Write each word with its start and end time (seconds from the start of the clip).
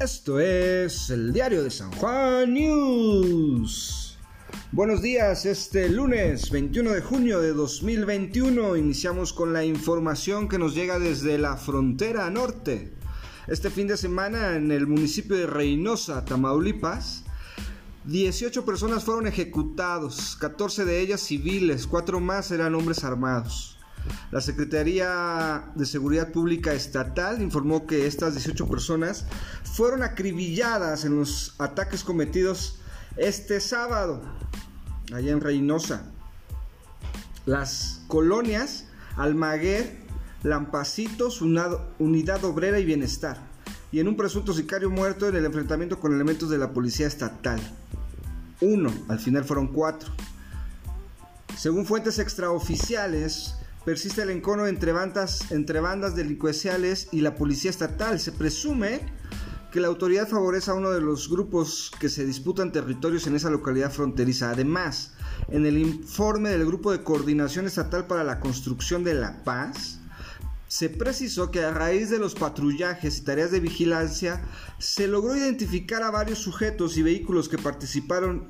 Esto 0.00 0.40
es 0.40 1.08
el 1.10 1.32
diario 1.32 1.62
de 1.62 1.70
San 1.70 1.92
Juan 1.92 2.52
News. 2.52 4.18
Buenos 4.72 5.02
días, 5.02 5.46
este 5.46 5.88
lunes 5.88 6.50
21 6.50 6.90
de 6.90 7.00
junio 7.00 7.40
de 7.40 7.52
2021 7.52 8.76
iniciamos 8.76 9.32
con 9.32 9.52
la 9.52 9.64
información 9.64 10.48
que 10.48 10.58
nos 10.58 10.74
llega 10.74 10.98
desde 10.98 11.38
la 11.38 11.56
frontera 11.56 12.28
norte. 12.28 12.92
Este 13.46 13.70
fin 13.70 13.86
de 13.86 13.96
semana 13.96 14.56
en 14.56 14.72
el 14.72 14.88
municipio 14.88 15.36
de 15.36 15.46
Reynosa, 15.46 16.24
Tamaulipas, 16.24 17.22
18 18.04 18.64
personas 18.64 19.04
fueron 19.04 19.28
ejecutados, 19.28 20.36
14 20.40 20.86
de 20.86 21.00
ellas 21.00 21.20
civiles, 21.20 21.86
4 21.86 22.18
más 22.18 22.50
eran 22.50 22.74
hombres 22.74 23.04
armados. 23.04 23.73
La 24.30 24.40
Secretaría 24.40 25.64
de 25.74 25.86
Seguridad 25.86 26.32
Pública 26.32 26.72
Estatal 26.72 27.40
informó 27.40 27.86
que 27.86 28.06
estas 28.06 28.34
18 28.34 28.68
personas 28.68 29.26
fueron 29.62 30.02
acribilladas 30.02 31.04
en 31.04 31.16
los 31.16 31.54
ataques 31.58 32.04
cometidos 32.04 32.80
este 33.16 33.60
sábado, 33.60 34.22
allá 35.12 35.32
en 35.32 35.40
Reynosa. 35.40 36.10
Las 37.46 38.02
colonias 38.08 38.86
Almaguer, 39.16 39.96
Lampacitos, 40.42 41.40
Unidad 41.40 42.44
Obrera 42.44 42.78
y 42.78 42.84
Bienestar, 42.84 43.38
y 43.92 44.00
en 44.00 44.08
un 44.08 44.16
presunto 44.16 44.52
sicario 44.52 44.90
muerto 44.90 45.28
en 45.28 45.36
el 45.36 45.44
enfrentamiento 45.44 46.00
con 46.00 46.12
elementos 46.12 46.50
de 46.50 46.58
la 46.58 46.72
Policía 46.72 47.06
Estatal. 47.06 47.60
Uno, 48.60 48.92
al 49.08 49.20
final 49.20 49.44
fueron 49.44 49.68
cuatro. 49.68 50.12
Según 51.56 51.86
fuentes 51.86 52.18
extraoficiales, 52.18 53.54
persiste 53.84 54.22
el 54.22 54.30
encono 54.30 54.66
entre 54.66 54.92
bandas, 54.92 55.50
entre 55.50 55.80
bandas 55.80 56.16
delincuenciales 56.16 57.08
y 57.12 57.20
la 57.20 57.34
policía 57.34 57.70
estatal. 57.70 58.18
Se 58.18 58.32
presume 58.32 59.00
que 59.74 59.80
la 59.80 59.88
autoridad 59.88 60.28
favorece 60.28 60.70
a 60.70 60.74
uno 60.74 60.90
de 60.90 61.00
los 61.00 61.28
grupos 61.28 61.90
que 61.98 62.08
se 62.08 62.24
disputan 62.24 62.70
territorios 62.70 63.26
en 63.26 63.34
esa 63.34 63.50
localidad 63.50 63.90
fronteriza. 63.90 64.50
Además, 64.50 65.14
en 65.48 65.66
el 65.66 65.78
informe 65.78 66.50
del 66.50 66.64
Grupo 66.64 66.92
de 66.92 67.02
Coordinación 67.02 67.66
Estatal 67.66 68.06
para 68.06 68.22
la 68.22 68.38
Construcción 68.38 69.02
de 69.02 69.14
la 69.14 69.42
Paz, 69.42 69.98
se 70.68 70.88
precisó 70.90 71.50
que 71.50 71.62
a 71.62 71.72
raíz 71.72 72.08
de 72.08 72.18
los 72.18 72.34
patrullajes 72.34 73.18
y 73.18 73.22
tareas 73.22 73.50
de 73.50 73.60
vigilancia 73.60 74.42
se 74.78 75.08
logró 75.08 75.36
identificar 75.36 76.02
a 76.02 76.10
varios 76.10 76.38
sujetos 76.38 76.96
y 76.96 77.02
vehículos 77.02 77.48
que 77.48 77.58
participaron 77.58 78.48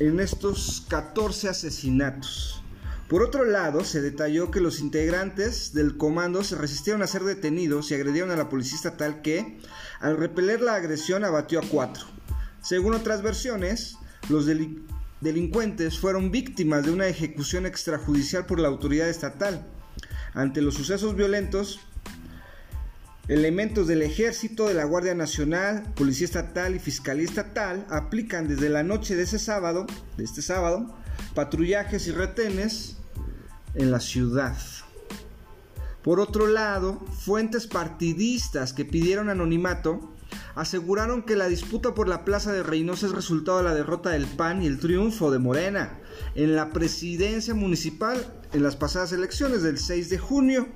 en 0.00 0.20
estos 0.20 0.84
14 0.88 1.48
asesinatos. 1.48 2.63
Por 3.14 3.22
otro 3.22 3.44
lado, 3.44 3.84
se 3.84 4.00
detalló 4.00 4.50
que 4.50 4.58
los 4.58 4.80
integrantes 4.80 5.72
del 5.72 5.96
comando 5.96 6.42
se 6.42 6.56
resistieron 6.56 7.00
a 7.00 7.06
ser 7.06 7.22
detenidos 7.22 7.88
y 7.88 7.94
agredieron 7.94 8.32
a 8.32 8.36
la 8.36 8.48
policía 8.48 8.74
estatal 8.74 9.22
que, 9.22 9.60
al 10.00 10.16
repeler 10.16 10.60
la 10.60 10.74
agresión, 10.74 11.22
abatió 11.22 11.60
a 11.60 11.62
cuatro. 11.62 12.06
Según 12.60 12.92
otras 12.92 13.22
versiones, 13.22 13.98
los 14.28 14.50
delincuentes 15.20 16.00
fueron 16.00 16.32
víctimas 16.32 16.86
de 16.86 16.90
una 16.90 17.06
ejecución 17.06 17.66
extrajudicial 17.66 18.46
por 18.46 18.58
la 18.58 18.66
autoridad 18.66 19.08
estatal. 19.08 19.64
Ante 20.32 20.60
los 20.60 20.74
sucesos 20.74 21.14
violentos, 21.14 21.78
elementos 23.28 23.86
del 23.86 24.02
ejército, 24.02 24.66
de 24.66 24.74
la 24.74 24.86
Guardia 24.86 25.14
Nacional, 25.14 25.84
Policía 25.94 26.24
Estatal 26.24 26.74
y 26.74 26.80
Fiscalía 26.80 27.26
Estatal 27.26 27.86
aplican 27.90 28.48
desde 28.48 28.70
la 28.70 28.82
noche 28.82 29.14
de 29.14 29.22
ese 29.22 29.38
sábado, 29.38 29.86
de 30.16 30.24
este 30.24 30.42
sábado, 30.42 30.98
patrullajes 31.36 32.08
y 32.08 32.10
retenes 32.10 32.96
en 33.74 33.90
la 33.90 34.00
ciudad. 34.00 34.56
Por 36.02 36.20
otro 36.20 36.46
lado, 36.46 37.00
fuentes 37.18 37.66
partidistas 37.66 38.72
que 38.72 38.84
pidieron 38.84 39.30
anonimato 39.30 40.12
aseguraron 40.54 41.22
que 41.22 41.36
la 41.36 41.48
disputa 41.48 41.94
por 41.94 42.08
la 42.08 42.24
plaza 42.24 42.52
de 42.52 42.62
Reynosa 42.62 43.06
es 43.06 43.12
resultado 43.12 43.58
de 43.58 43.64
la 43.64 43.74
derrota 43.74 44.10
del 44.10 44.26
PAN 44.26 44.62
y 44.62 44.66
el 44.66 44.78
triunfo 44.78 45.30
de 45.30 45.38
Morena 45.38 45.98
en 46.34 46.54
la 46.54 46.70
presidencia 46.70 47.54
municipal 47.54 48.24
en 48.52 48.62
las 48.62 48.76
pasadas 48.76 49.12
elecciones 49.12 49.62
del 49.62 49.78
6 49.78 50.10
de 50.10 50.18
junio 50.18 50.68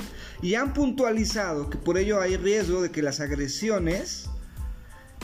y 0.42 0.54
han 0.54 0.72
puntualizado 0.72 1.70
que 1.70 1.78
por 1.78 1.98
ello 1.98 2.20
hay 2.20 2.36
riesgo 2.36 2.82
de 2.82 2.90
que 2.90 3.02
las 3.02 3.20
agresiones 3.20 4.28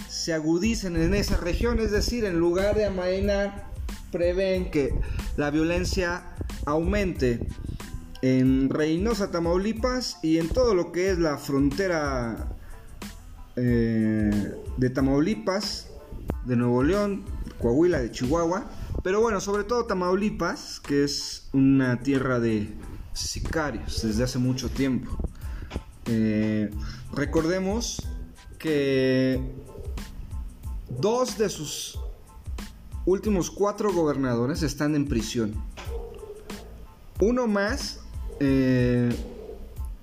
se 0.09 0.33
agudicen 0.33 0.97
en 0.97 1.15
esa 1.15 1.37
región, 1.37 1.81
es 1.81 1.91
decir, 1.91 2.25
en 2.25 2.39
lugar 2.39 2.77
de 2.77 2.85
amainar 2.85 3.71
prevén 4.13 4.71
que 4.71 4.95
la 5.37 5.51
violencia 5.51 6.34
aumente 6.67 7.47
en 8.23 8.71
Reynosa, 8.71 9.31
Tamaulipas 9.31 10.19
y 10.23 10.39
en 10.39 10.49
todo 10.49 10.75
lo 10.75 10.93
que 10.93 11.11
es 11.11 11.19
la 11.19 11.37
frontera 11.37 12.57
eh, 13.57 14.55
de 14.77 14.91
Tamaulipas, 14.91 15.89
de 16.47 16.57
Nuevo 16.57 16.83
León, 16.83 17.25
Coahuila, 17.61 18.01
de 18.01 18.11
Chihuahua. 18.11 18.65
Pero 19.03 19.21
bueno, 19.21 19.41
sobre 19.41 19.65
todo 19.65 19.85
Tamaulipas, 19.85 20.81
que 20.81 21.05
es 21.05 21.49
una 21.53 22.01
tierra 22.01 22.41
de 22.41 22.73
sicarios 23.13 24.03
desde 24.03 24.25
hace 24.25 24.39
mucho 24.39 24.71
tiempo. 24.71 25.17
Eh, 26.07 26.71
recordemos 27.13 28.03
que 28.59 29.41
dos 30.99 31.39
de 31.39 31.49
sus 31.49 31.99
últimos 33.05 33.51
cuatro 33.51 33.93
gobernadores 33.93 34.63
están 34.63 34.95
en 34.95 35.07
prisión. 35.07 35.55
Uno 37.21 37.47
más 37.47 38.01
eh, 38.41 39.15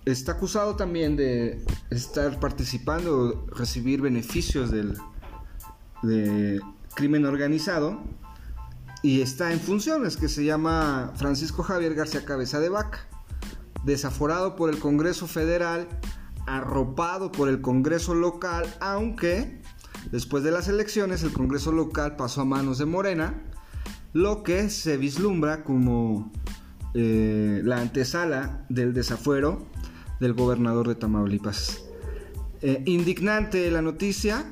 está 0.05 0.33
acusado 0.33 0.75
también 0.75 1.15
de 1.15 1.63
estar 1.89 2.39
participando, 2.39 3.45
recibir 3.55 4.01
beneficios 4.01 4.71
del 4.71 4.97
de 6.03 6.59
crimen 6.95 7.25
organizado 7.25 8.01
y 9.03 9.21
está 9.21 9.53
en 9.53 9.59
funciones, 9.59 10.17
que 10.17 10.29
se 10.29 10.43
llama 10.43 11.11
Francisco 11.15 11.63
Javier 11.63 11.93
García 11.93 12.25
Cabeza 12.25 12.59
de 12.59 12.69
Vaca, 12.69 12.99
desaforado 13.83 14.55
por 14.55 14.69
el 14.69 14.79
Congreso 14.79 15.27
Federal, 15.27 15.87
arropado 16.47 17.31
por 17.31 17.49
el 17.49 17.61
Congreso 17.61 18.15
local, 18.15 18.65
aunque 18.79 19.61
Después 20.09 20.43
de 20.43 20.51
las 20.51 20.67
elecciones, 20.67 21.23
el 21.23 21.31
Congreso 21.31 21.71
local 21.71 22.15
pasó 22.15 22.41
a 22.41 22.45
manos 22.45 22.79
de 22.79 22.85
Morena, 22.85 23.43
lo 24.13 24.43
que 24.43 24.69
se 24.69 24.97
vislumbra 24.97 25.63
como 25.63 26.31
eh, 26.93 27.61
la 27.63 27.79
antesala 27.79 28.65
del 28.67 28.93
desafuero 28.93 29.65
del 30.19 30.33
gobernador 30.33 30.87
de 30.89 30.95
Tamaulipas. 30.95 31.85
Eh, 32.61 32.83
indignante 32.85 33.71
la 33.71 33.81
noticia, 33.81 34.51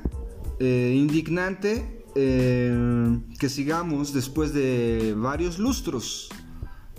eh, 0.58 0.94
indignante 0.96 1.96
que 2.12 3.48
sigamos 3.48 4.12
después 4.12 4.52
de 4.52 5.14
varios 5.16 5.60
lustros 5.60 6.28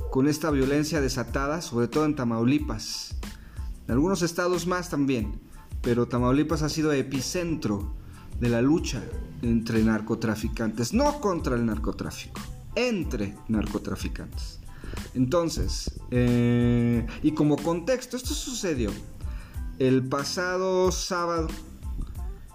con 0.10 0.30
esta 0.30 0.50
violencia 0.52 1.02
desatada, 1.02 1.62
sobre 1.62 1.90
todo 1.90 2.06
en 2.06 2.16
Tamaulipas. 2.16 3.18
En 3.88 3.92
algunos 3.92 4.22
estados 4.22 4.68
más 4.68 4.90
también, 4.90 5.42
pero 5.82 6.08
Tamaulipas 6.08 6.64
ha 6.64 6.70
sido 6.70 6.94
epicentro 6.94 7.94
de 8.40 8.50
la 8.50 8.62
lucha 8.62 9.04
entre 9.42 9.84
narcotraficantes, 9.84 10.94
no 10.94 11.20
contra 11.20 11.56
el 11.56 11.66
narcotráfico, 11.66 12.40
entre 12.76 13.36
narcotraficantes. 13.50 14.61
Entonces, 15.14 16.00
eh, 16.12 17.06
y 17.22 17.32
como 17.32 17.58
contexto, 17.58 18.18
esto 18.18 18.34
sucedió 18.34 18.92
el 19.80 20.08
pasado 20.08 20.92
sábado, 20.92 21.48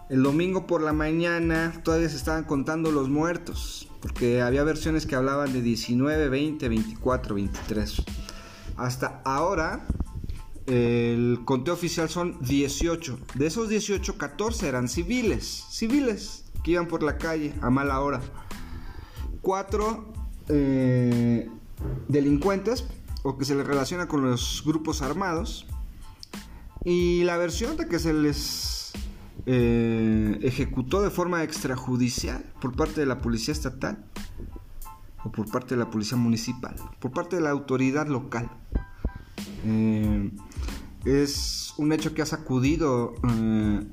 el 0.09 0.22
domingo 0.22 0.67
por 0.67 0.81
la 0.81 0.93
mañana, 0.93 1.72
todavía 1.83 2.09
se 2.09 2.17
estaban 2.17 2.44
contando 2.44 2.93
los 2.93 3.09
muertos, 3.09 3.89
porque 4.00 4.43
había 4.43 4.62
versiones 4.62 5.06
que 5.06 5.17
hablaban 5.17 5.53
de 5.53 5.61
19, 5.61 6.28
20, 6.28 6.69
24, 6.69 7.34
23. 7.34 8.03
Hasta 8.77 9.23
ahora 9.25 9.87
el 10.67 11.41
conteo 11.44 11.75
oficial 11.75 12.08
son 12.08 12.38
18. 12.43 13.19
De 13.35 13.47
esos 13.47 13.69
18, 13.69 14.17
14 14.17 14.69
eran 14.69 14.88
civiles. 14.88 15.64
Civiles 15.70 16.44
que 16.62 16.73
iban 16.73 16.87
por 16.87 17.03
la 17.03 17.19
calle 17.19 17.55
a 17.61 17.70
mala 17.70 18.00
hora. 18.00 18.20
4 19.43 20.12
eh, 20.49 21.50
delincuentes 22.08 22.87
o 23.23 23.37
que 23.37 23.44
se 23.44 23.55
les 23.55 23.67
relaciona 23.67 24.06
con 24.06 24.23
los 24.23 24.62
grupos 24.64 25.02
armados. 25.02 25.67
Y 26.84 27.25
la 27.25 27.37
versión 27.37 27.76
de 27.76 27.88
que 27.88 27.99
se 27.99 28.12
les 28.12 28.93
eh, 29.46 30.38
ejecutó 30.43 31.02
de 31.02 31.11
forma 31.11 31.43
extrajudicial 31.43 32.44
por 32.61 32.76
parte 32.76 33.00
de 33.00 33.06
la 33.06 33.19
policía 33.19 33.52
estatal 33.52 34.05
o 35.25 35.32
por 35.32 35.50
parte 35.50 35.75
de 35.75 35.81
la 35.81 35.90
policía 35.90 36.17
municipal, 36.17 36.76
por 37.00 37.11
parte 37.11 37.37
de 37.37 37.43
la 37.43 37.50
autoridad 37.50 38.06
local. 38.06 38.49
Eh, 39.64 40.31
es 41.05 41.75
un 41.76 41.93
hecho 41.93 42.14
que 42.14 42.22
ha 42.22 42.26
sacudido 42.26 43.14
eh, 43.29 43.87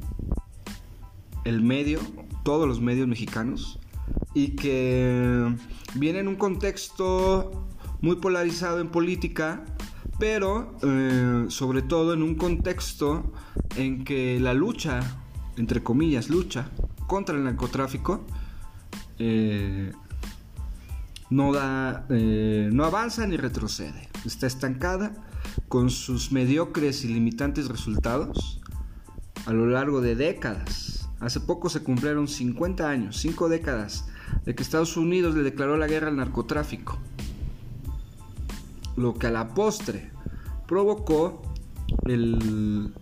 el 1.45 1.61
medio, 1.61 1.99
todos 2.43 2.67
los 2.67 2.81
medios 2.81 3.07
mexicanos, 3.07 3.79
y 4.33 4.55
que 4.55 5.55
viene 5.95 6.19
en 6.19 6.27
un 6.27 6.35
contexto 6.35 7.67
muy 8.03 8.17
polarizado 8.17 8.79
en 8.79 8.89
política, 8.89 9.65
pero 10.19 10.77
eh, 10.83 11.45
sobre 11.47 11.81
todo 11.81 12.13
en 12.13 12.21
un 12.21 12.35
contexto 12.35 13.33
en 13.75 14.03
que 14.03 14.39
la 14.39 14.53
lucha 14.53 14.99
entre 15.57 15.83
comillas, 15.83 16.29
lucha 16.29 16.69
contra 17.07 17.35
el 17.35 17.43
narcotráfico, 17.43 18.25
eh, 19.19 19.91
no, 21.29 21.53
da, 21.53 22.05
eh, 22.09 22.69
no 22.71 22.85
avanza 22.85 23.27
ni 23.27 23.37
retrocede. 23.37 24.09
Está 24.25 24.47
estancada 24.47 25.13
con 25.67 25.89
sus 25.89 26.31
mediocres 26.31 27.03
y 27.03 27.09
limitantes 27.09 27.67
resultados 27.67 28.61
a 29.45 29.53
lo 29.53 29.67
largo 29.67 30.01
de 30.01 30.15
décadas. 30.15 31.09
Hace 31.19 31.39
poco 31.39 31.69
se 31.69 31.83
cumplieron 31.83 32.27
50 32.27 32.89
años, 32.89 33.17
5 33.17 33.49
décadas, 33.49 34.07
de 34.45 34.55
que 34.55 34.63
Estados 34.63 34.97
Unidos 34.97 35.35
le 35.35 35.43
declaró 35.43 35.77
la 35.77 35.87
guerra 35.87 36.09
al 36.09 36.17
narcotráfico. 36.17 36.99
Lo 38.95 39.13
que 39.15 39.27
a 39.27 39.31
la 39.31 39.53
postre 39.53 40.11
provocó 40.67 41.41
el 42.05 42.93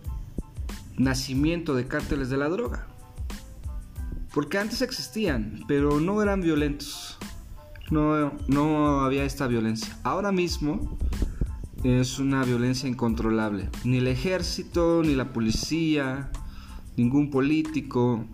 nacimiento 0.98 1.76
de 1.76 1.88
cárteles 1.88 2.30
de 2.30 2.38
la 2.38 2.50
droga. 2.50 2.88
Porque 4.34 4.58
antes 4.58 4.82
existían, 4.82 5.64
pero 5.68 6.00
no 6.00 6.22
eran 6.22 6.42
violentos. 6.42 7.18
No, 7.90 8.32
no 8.48 9.02
había 9.02 9.26
esta 9.26 9.48
violencia. 9.48 9.98
Ahora 10.04 10.32
mismo 10.32 10.98
es 11.84 12.20
una 12.20 12.44
violencia 12.44 12.88
incontrolable. 12.88 13.70
Ni 13.84 13.98
el 13.98 14.08
ejército, 14.08 15.02
ni 15.04 15.16
la 15.16 15.34
policía, 15.34 16.32
ningún 16.96 17.30
político, 17.30 18.26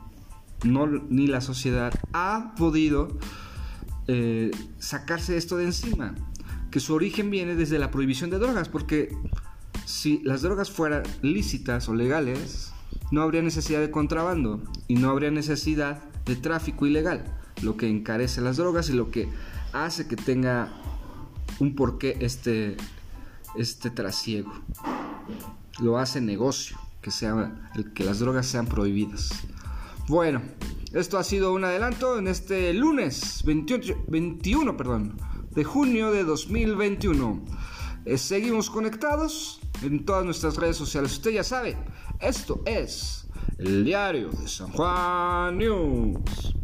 ni 0.63 1.27
la 1.27 1.41
sociedad 1.41 1.93
ha 2.13 2.53
podido 2.57 3.17
eh, 4.07 4.51
sacarse 4.79 5.37
esto 5.37 5.57
de 5.57 5.65
encima. 5.65 6.13
Que 6.71 6.79
su 6.79 6.93
origen 6.93 7.29
viene 7.29 7.55
desde 7.55 7.79
la 7.79 7.91
prohibición 7.91 8.29
de 8.29 8.39
drogas, 8.39 8.69
porque 8.69 9.15
si 9.85 10.21
las 10.23 10.41
drogas 10.41 10.69
fueran 10.69 11.03
lícitas 11.21 11.87
o 11.87 11.93
legales, 11.93 12.73
no 13.11 13.21
habría 13.21 13.41
necesidad 13.41 13.79
de 13.79 13.91
contrabando 13.91 14.61
y 14.87 14.95
no 14.95 15.09
habría 15.09 15.31
necesidad 15.31 16.03
de 16.25 16.35
tráfico 16.35 16.85
ilegal, 16.85 17.23
lo 17.61 17.77
que 17.77 17.87
encarece 17.87 18.41
las 18.41 18.57
drogas 18.57 18.89
y 18.89 18.93
lo 18.93 19.11
que 19.11 19.29
hace 19.73 20.07
que 20.07 20.15
tenga 20.15 20.73
un 21.59 21.75
porqué 21.75 22.17
este, 22.19 22.75
este 23.55 23.89
trasiego. 23.89 24.53
Lo 25.79 25.97
hace 25.97 26.21
negocio, 26.21 26.77
que, 27.01 27.11
sea, 27.11 27.55
que 27.93 28.03
las 28.03 28.19
drogas 28.19 28.47
sean 28.47 28.67
prohibidas. 28.67 29.29
Bueno, 30.07 30.41
esto 30.93 31.17
ha 31.17 31.23
sido 31.23 31.53
un 31.53 31.63
adelanto 31.63 32.17
en 32.17 32.27
este 32.27 32.73
lunes 32.73 33.43
21 33.45 34.77
perdón, 34.77 35.17
de 35.57 35.63
junio 35.63 36.11
de 36.11 36.23
2021. 36.23 37.43
Eh, 38.05 38.19
seguimos 38.19 38.69
conectados 38.69 39.59
en 39.81 40.05
todas 40.05 40.23
nuestras 40.23 40.55
redes 40.55 40.77
sociales. 40.77 41.13
Usted 41.13 41.31
ya 41.31 41.43
sabe, 41.43 41.75
esto 42.19 42.61
es 42.63 43.27
el 43.57 43.83
diario 43.83 44.29
de 44.29 44.47
San 44.47 44.71
Juan 44.71 45.57
News. 45.57 46.56